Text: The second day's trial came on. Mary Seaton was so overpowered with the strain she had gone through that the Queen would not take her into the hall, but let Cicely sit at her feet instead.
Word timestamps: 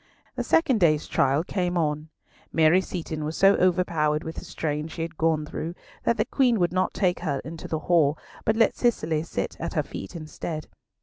The 0.35 0.43
second 0.43 0.79
day's 0.79 1.05
trial 1.05 1.43
came 1.43 1.77
on. 1.77 2.09
Mary 2.51 2.81
Seaton 2.81 3.23
was 3.23 3.37
so 3.37 3.53
overpowered 3.57 4.23
with 4.23 4.37
the 4.37 4.45
strain 4.45 4.87
she 4.87 5.03
had 5.03 5.15
gone 5.15 5.45
through 5.45 5.75
that 6.05 6.17
the 6.17 6.25
Queen 6.25 6.57
would 6.59 6.73
not 6.73 6.95
take 6.95 7.19
her 7.19 7.37
into 7.45 7.67
the 7.67 7.77
hall, 7.85 8.17
but 8.43 8.55
let 8.55 8.75
Cicely 8.75 9.21
sit 9.21 9.57
at 9.59 9.75
her 9.75 9.83
feet 9.83 10.15
instead. 10.15 10.65